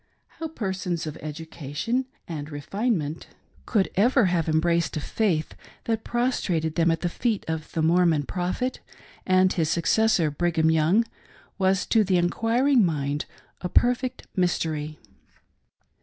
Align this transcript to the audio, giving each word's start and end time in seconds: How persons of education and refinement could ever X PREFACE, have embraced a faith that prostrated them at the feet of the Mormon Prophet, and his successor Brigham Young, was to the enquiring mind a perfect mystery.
How 0.39 0.47
persons 0.47 1.05
of 1.05 1.15
education 1.17 2.07
and 2.27 2.49
refinement 2.49 3.27
could 3.67 3.91
ever 3.93 4.21
X 4.21 4.31
PREFACE, 4.31 4.31
have 4.31 4.49
embraced 4.49 4.97
a 4.97 4.99
faith 4.99 5.53
that 5.83 6.03
prostrated 6.03 6.73
them 6.73 6.89
at 6.89 7.01
the 7.01 7.07
feet 7.07 7.45
of 7.47 7.71
the 7.73 7.83
Mormon 7.83 8.23
Prophet, 8.23 8.79
and 9.27 9.53
his 9.53 9.69
successor 9.69 10.31
Brigham 10.31 10.71
Young, 10.71 11.05
was 11.59 11.85
to 11.85 12.03
the 12.03 12.17
enquiring 12.17 12.83
mind 12.83 13.25
a 13.61 13.69
perfect 13.69 14.25
mystery. 14.35 14.97